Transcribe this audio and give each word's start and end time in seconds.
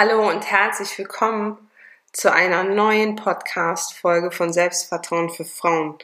Hallo 0.00 0.28
und 0.28 0.48
herzlich 0.48 0.96
willkommen 0.96 1.58
zu 2.12 2.32
einer 2.32 2.62
neuen 2.62 3.16
Podcast-Folge 3.16 4.30
von 4.30 4.52
Selbstvertrauen 4.52 5.28
für 5.28 5.44
Frauen. 5.44 5.98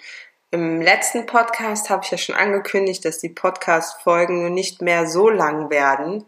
Im 0.50 0.82
letzten 0.82 1.26
Podcast 1.26 1.90
habe 1.90 2.02
ich 2.04 2.10
ja 2.10 2.18
schon 2.18 2.34
angekündigt, 2.34 3.04
dass 3.04 3.20
die 3.20 3.28
Podcast-Folgen 3.28 4.40
nur 4.40 4.50
nicht 4.50 4.82
mehr 4.82 5.06
so 5.06 5.30
lang 5.30 5.70
werden, 5.70 6.24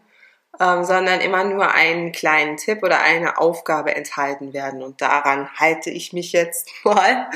ähm, 0.61 0.85
sondern 0.85 1.19
immer 1.19 1.43
nur 1.43 1.69
einen 1.69 2.13
kleinen 2.13 2.55
Tipp 2.55 2.83
oder 2.83 3.01
eine 3.01 3.37
Aufgabe 3.37 3.93
enthalten 3.93 4.53
werden. 4.53 4.81
Und 4.81 5.01
daran 5.01 5.53
halte 5.59 5.89
ich 5.89 6.13
mich 6.13 6.31
jetzt 6.31 6.69
mal. 6.85 7.29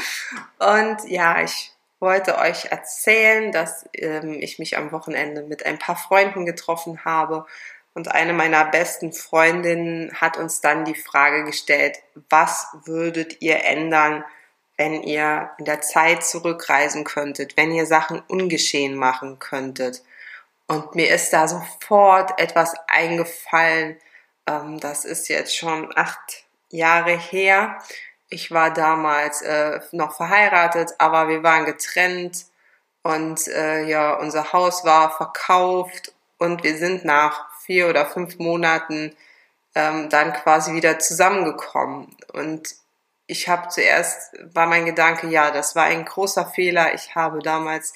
Und 0.60 1.10
ja, 1.10 1.42
ich 1.42 1.74
wollte 2.00 2.38
euch 2.38 2.72
erzählen, 2.72 3.52
dass 3.52 3.84
ähm, 3.96 4.38
ich 4.40 4.60
mich 4.60 4.78
am 4.78 4.94
Wochenende 4.94 5.44
mit 5.44 5.66
ein 5.66 5.78
paar 5.78 5.98
Freunden 5.98 6.46
getroffen 6.46 7.04
habe 7.04 7.46
und 7.94 8.10
eine 8.10 8.34
meiner 8.34 8.66
besten 8.66 9.12
Freundinnen 9.12 10.14
hat 10.14 10.38
uns 10.38 10.62
dann 10.62 10.86
die 10.86 10.96
Frage 10.96 11.44
gestellt, 11.44 12.00
was 12.30 12.68
würdet 12.86 13.42
ihr 13.42 13.66
ändern, 13.66 14.24
wenn 14.78 15.04
ihr 15.04 15.52
in 15.58 15.66
der 15.66 15.82
Zeit 15.82 16.24
zurückreisen 16.24 17.04
könntet, 17.04 17.58
wenn 17.58 17.72
ihr 17.72 17.86
Sachen 17.86 18.22
ungeschehen 18.28 18.96
machen 18.96 19.40
könntet? 19.40 20.04
Und 20.68 20.96
mir 20.96 21.14
ist 21.14 21.32
da 21.34 21.50
sofort 21.50 22.40
etwas 22.40 22.74
eingefallen. 22.88 23.98
Ähm, 24.48 24.80
das 24.80 25.04
ist 25.04 25.28
jetzt 25.28 25.56
schon 25.56 25.92
acht 25.98 26.46
Jahre 26.70 27.18
her. 27.18 27.78
Ich 28.30 28.52
war 28.52 28.72
damals 28.72 29.42
äh, 29.42 29.82
noch 29.92 30.16
verheiratet, 30.16 30.92
aber 30.98 31.28
wir 31.28 31.44
waren 31.44 31.66
getrennt 31.66 32.46
und 33.04 33.46
äh, 33.50 33.84
ja, 33.84 34.14
unser 34.14 34.54
Haus 34.54 34.86
war 34.86 35.12
verkauft 35.12 36.14
und 36.38 36.64
wir 36.64 36.78
sind 36.78 37.04
nach 37.04 37.51
vier 37.66 37.90
oder 37.90 38.06
fünf 38.06 38.38
Monaten 38.38 39.16
ähm, 39.76 40.10
dann 40.10 40.34
quasi 40.34 40.74
wieder 40.74 41.00
zusammengekommen. 41.00 42.16
Und 42.34 42.76
ich 43.28 43.48
habe 43.48 43.70
zuerst, 43.70 44.34
war 44.54 44.68
mein 44.68 44.86
Gedanke, 44.86 45.28
ja, 45.28 45.52
das 45.52 45.76
war 45.76 45.86
ein 45.86 46.06
großer 46.06 46.46
Fehler. 46.46 46.94
Ich 46.94 47.16
habe 47.16 47.40
damals 47.40 47.94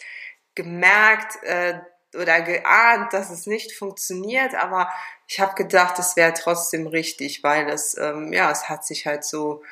gemerkt 0.56 1.44
äh, 1.44 1.80
oder 2.18 2.42
geahnt, 2.42 3.12
dass 3.12 3.30
es 3.30 3.46
nicht 3.46 3.74
funktioniert, 3.74 4.56
aber 4.56 4.90
ich 5.28 5.40
habe 5.40 5.56
gedacht, 5.56 6.00
es 6.00 6.16
wäre 6.16 6.34
trotzdem 6.34 6.88
richtig, 6.88 7.44
weil 7.44 7.68
es, 7.68 7.98
ähm, 7.98 8.32
ja, 8.32 8.50
es 8.52 8.70
hat 8.70 8.86
sich 8.86 9.06
halt 9.06 9.26
so 9.26 9.64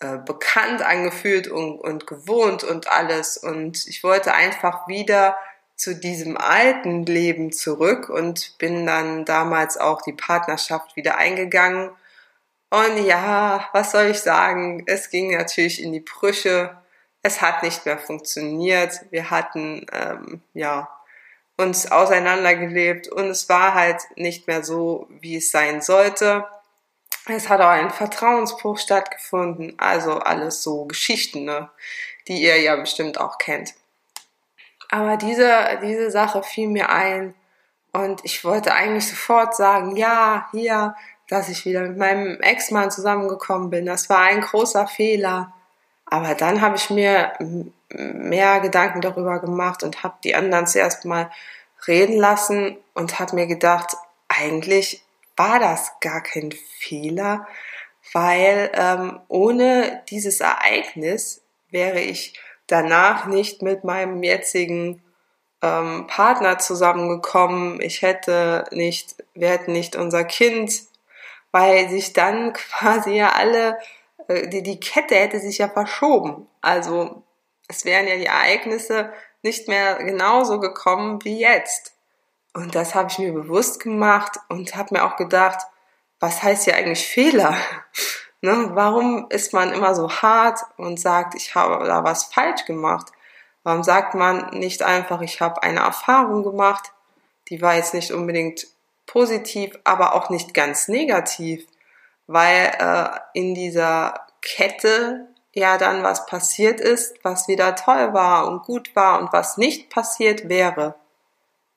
äh, 0.00 0.18
bekannt 0.18 0.82
angefühlt 0.82 1.48
und, 1.48 1.78
und 1.78 2.06
gewohnt 2.06 2.64
und 2.64 2.88
alles. 2.88 3.38
Und 3.38 3.86
ich 3.86 4.02
wollte 4.02 4.34
einfach 4.34 4.86
wieder 4.88 5.36
zu 5.76 5.94
diesem 5.94 6.36
alten 6.38 7.04
Leben 7.04 7.52
zurück 7.52 8.08
und 8.08 8.56
bin 8.58 8.86
dann 8.86 9.24
damals 9.24 9.76
auch 9.76 10.02
die 10.02 10.14
Partnerschaft 10.14 10.96
wieder 10.96 11.18
eingegangen. 11.18 11.90
Und 12.70 13.04
ja, 13.04 13.68
was 13.72 13.92
soll 13.92 14.06
ich 14.06 14.20
sagen? 14.20 14.84
Es 14.86 15.10
ging 15.10 15.36
natürlich 15.36 15.82
in 15.82 15.92
die 15.92 16.00
Brüche. 16.00 16.76
Es 17.22 17.42
hat 17.42 17.62
nicht 17.62 17.84
mehr 17.86 17.98
funktioniert. 17.98 19.00
Wir 19.10 19.30
hatten 19.30 19.86
ähm, 19.92 20.40
ja 20.54 20.88
uns 21.56 21.90
auseinandergelebt 21.90 23.08
und 23.08 23.26
es 23.26 23.48
war 23.48 23.74
halt 23.74 24.02
nicht 24.16 24.46
mehr 24.46 24.62
so, 24.62 25.08
wie 25.20 25.36
es 25.36 25.50
sein 25.50 25.80
sollte. 25.80 26.46
Es 27.28 27.48
hat 27.48 27.60
auch 27.60 27.68
ein 27.68 27.90
Vertrauensbruch 27.90 28.78
stattgefunden, 28.78 29.74
also 29.78 30.18
alles 30.18 30.62
so 30.62 30.84
Geschichten, 30.84 31.44
ne, 31.44 31.70
die 32.28 32.40
ihr 32.42 32.60
ja 32.60 32.76
bestimmt 32.76 33.18
auch 33.18 33.38
kennt. 33.38 33.74
Aber 34.90 35.16
diese, 35.16 35.78
diese 35.82 36.10
Sache 36.10 36.42
fiel 36.42 36.68
mir 36.68 36.90
ein 36.90 37.34
und 37.92 38.24
ich 38.24 38.44
wollte 38.44 38.72
eigentlich 38.74 39.08
sofort 39.08 39.56
sagen, 39.56 39.96
ja, 39.96 40.48
hier, 40.52 40.94
dass 41.28 41.48
ich 41.48 41.64
wieder 41.64 41.80
mit 41.80 41.96
meinem 41.96 42.40
Ex-Mann 42.40 42.90
zusammengekommen 42.90 43.70
bin. 43.70 43.86
Das 43.86 44.08
war 44.08 44.20
ein 44.20 44.40
großer 44.40 44.86
Fehler. 44.86 45.52
Aber 46.04 46.34
dann 46.34 46.60
habe 46.60 46.76
ich 46.76 46.90
mir 46.90 47.32
mehr 47.88 48.60
Gedanken 48.60 49.00
darüber 49.00 49.40
gemacht 49.40 49.82
und 49.82 50.02
habe 50.02 50.16
die 50.22 50.34
anderen 50.34 50.66
zuerst 50.66 51.04
mal 51.04 51.30
reden 51.88 52.16
lassen 52.16 52.76
und 52.94 53.18
habe 53.18 53.34
mir 53.34 53.46
gedacht, 53.46 53.96
eigentlich 54.28 55.02
war 55.36 55.58
das 55.58 55.92
gar 56.00 56.22
kein 56.22 56.52
Fehler, 56.52 57.46
weil 58.12 58.70
ähm, 58.74 59.20
ohne 59.28 60.02
dieses 60.08 60.40
Ereignis 60.40 61.42
wäre 61.70 62.00
ich 62.00 62.38
danach 62.66 63.26
nicht 63.26 63.62
mit 63.62 63.84
meinem 63.84 64.22
jetzigen 64.22 65.02
ähm, 65.62 66.06
Partner 66.06 66.58
zusammengekommen. 66.58 67.80
Ich 67.80 68.02
hätte 68.02 68.64
nicht, 68.70 69.16
wir 69.34 69.50
hätten 69.50 69.72
nicht 69.72 69.96
unser 69.96 70.24
Kind, 70.24 70.82
weil 71.52 71.88
sich 71.88 72.12
dann 72.12 72.52
quasi 72.52 73.12
ja 73.12 73.32
alle, 73.32 73.78
äh, 74.28 74.48
die, 74.48 74.62
die 74.62 74.80
Kette 74.80 75.14
hätte 75.14 75.40
sich 75.40 75.58
ja 75.58 75.68
verschoben. 75.68 76.46
Also 76.60 77.22
es 77.68 77.84
wären 77.84 78.06
ja 78.06 78.16
die 78.16 78.26
Ereignisse 78.26 79.12
nicht 79.42 79.68
mehr 79.68 79.96
genauso 79.96 80.60
gekommen 80.60 81.24
wie 81.24 81.38
jetzt. 81.38 81.94
Und 82.54 82.74
das 82.74 82.94
habe 82.94 83.08
ich 83.10 83.18
mir 83.18 83.32
bewusst 83.32 83.80
gemacht 83.80 84.38
und 84.48 84.74
habe 84.76 84.94
mir 84.94 85.04
auch 85.04 85.16
gedacht, 85.16 85.60
was 86.20 86.42
heißt 86.42 86.64
hier 86.64 86.76
eigentlich 86.76 87.06
Fehler? 87.06 87.56
Ne? 88.46 88.70
Warum 88.74 89.26
ist 89.28 89.52
man 89.52 89.72
immer 89.72 89.96
so 89.96 90.08
hart 90.08 90.60
und 90.76 91.00
sagt, 91.00 91.34
ich 91.34 91.56
habe 91.56 91.84
da 91.84 92.04
was 92.04 92.26
falsch 92.26 92.64
gemacht? 92.64 93.08
Warum 93.64 93.82
sagt 93.82 94.14
man 94.14 94.50
nicht 94.56 94.84
einfach, 94.84 95.20
ich 95.20 95.40
habe 95.40 95.64
eine 95.64 95.80
Erfahrung 95.80 96.44
gemacht, 96.44 96.92
die 97.48 97.60
war 97.60 97.74
jetzt 97.74 97.92
nicht 97.92 98.12
unbedingt 98.12 98.68
positiv, 99.04 99.76
aber 99.82 100.14
auch 100.14 100.30
nicht 100.30 100.54
ganz 100.54 100.86
negativ, 100.86 101.66
weil 102.28 102.72
äh, 102.78 103.08
in 103.34 103.56
dieser 103.56 104.14
Kette 104.42 105.26
ja 105.52 105.76
dann 105.76 106.04
was 106.04 106.26
passiert 106.26 106.80
ist, 106.80 107.16
was 107.24 107.48
wieder 107.48 107.74
toll 107.74 108.14
war 108.14 108.46
und 108.46 108.62
gut 108.62 108.94
war 108.94 109.18
und 109.18 109.32
was 109.32 109.56
nicht 109.56 109.90
passiert 109.90 110.48
wäre, 110.48 110.94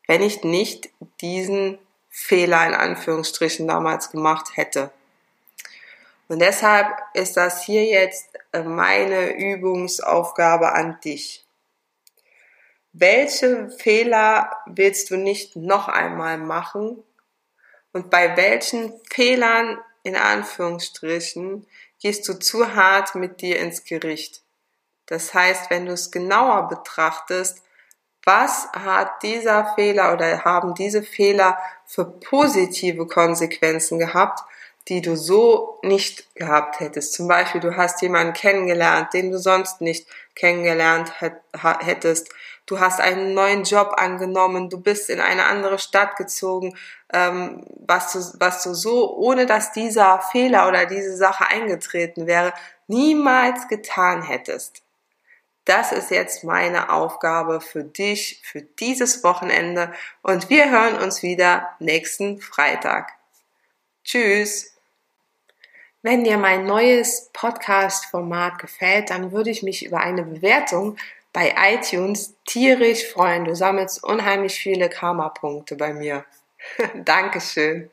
wenn 0.06 0.22
ich 0.22 0.44
nicht 0.44 0.92
diesen 1.20 1.80
Fehler 2.12 2.68
in 2.68 2.76
Anführungsstrichen 2.76 3.68
damals 3.68 4.12
gemacht 4.12 4.52
hätte. 4.54 4.92
Und 6.30 6.40
deshalb 6.40 6.88
ist 7.16 7.38
das 7.38 7.64
hier 7.64 7.84
jetzt 7.84 8.30
äh, 8.52 8.62
meine 8.62 9.36
Übungsaufgabe 9.36 10.72
an 10.72 11.00
dich. 11.04 11.46
Welche 12.94 13.72
Fehler 13.72 14.52
willst 14.68 15.10
du 15.10 15.18
nicht 15.18 15.56
noch 15.56 15.88
einmal 15.88 16.38
machen? 16.38 17.04
Und 17.94 18.12
bei 18.12 18.38
welchen 18.38 18.94
Fehlern, 19.12 19.80
in 20.04 20.16
Anführungsstrichen, 20.16 21.66
gehst 22.00 22.28
du 22.28 22.36
zu 22.36 22.76
hart 22.76 23.16
mit 23.16 23.42
dir 23.42 23.60
ins 23.60 23.84
Gericht? 23.84 24.44
Das 25.08 25.34
heißt, 25.34 25.72
wenn 25.72 25.88
du 25.88 25.94
es 25.94 26.12
genauer 26.12 26.68
betrachtest, 26.68 27.64
was 28.24 28.70
hat 28.74 29.24
dieser 29.24 29.74
Fehler 29.74 30.14
oder 30.14 30.46
haben 30.46 30.76
diese 30.76 31.02
Fehler 31.02 31.58
für 31.88 32.06
positive 32.06 33.08
Konsequenzen 33.08 33.98
gehabt 33.98 34.44
die 34.88 35.02
du 35.02 35.16
so 35.16 35.80
nicht 35.84 36.34
gehabt 36.36 36.80
hättest. 36.80 37.14
Zum 37.14 37.28
Beispiel, 37.28 37.62
du 37.62 37.76
hast 37.78 38.02
jemanden 38.02 38.34
kennengelernt, 38.34 39.14
den 39.14 39.32
du 39.32 39.38
sonst 39.38 39.82
nicht 39.82 40.08
kennengelernt 40.36 41.14
hättest. 41.62 42.30
Du 42.66 42.80
hast 42.80 43.00
einen 43.00 43.34
neuen 43.34 43.64
Job 43.64 43.94
angenommen, 43.98 44.70
du 44.70 44.80
bist 44.80 45.10
in 45.10 45.20
eine 45.20 45.46
andere 45.46 45.80
Stadt 45.80 46.16
gezogen, 46.18 46.78
ähm, 47.12 47.66
was, 47.86 48.14
du, 48.14 48.20
was 48.40 48.64
du 48.64 48.74
so, 48.74 49.16
ohne 49.18 49.46
dass 49.46 49.72
dieser 49.72 50.22
Fehler 50.32 50.68
oder 50.68 50.86
diese 50.86 51.18
Sache 51.18 51.48
eingetreten 51.48 52.28
wäre, 52.28 52.54
niemals 52.88 53.68
getan 53.68 54.22
hättest. 54.22 54.84
Das 55.66 55.92
ist 55.92 56.10
jetzt 56.10 56.44
meine 56.44 56.92
Aufgabe 56.92 57.62
für 57.62 57.84
dich, 57.84 58.42
für 58.44 58.62
dieses 58.62 59.24
Wochenende 59.24 59.92
und 60.22 60.50
wir 60.50 60.72
hören 60.72 60.96
uns 60.96 61.22
wieder 61.22 61.70
nächsten 61.80 62.40
Freitag. 62.40 63.19
Tschüss! 64.12 64.76
Wenn 66.02 66.24
dir 66.24 66.40
mein 66.40 66.66
neues 66.66 67.30
Podcast-Format 67.32 68.58
gefällt, 68.58 69.12
dann 69.12 69.32
würde 69.32 69.52
ich 69.52 69.62
mich 69.62 69.86
über 69.86 70.00
eine 70.00 70.24
Bewertung 70.24 70.98
bei 71.32 71.54
iTunes 71.74 72.34
tierisch 72.48 73.06
freuen. 73.06 73.46
Du 73.46 73.56
sammelst 73.56 74.04
unheimlich 74.04 74.56
viele 74.56 74.90
Karma-Punkte 74.90 75.76
bei 75.76 75.94
mir. 75.94 76.26
Dankeschön. 77.06 77.92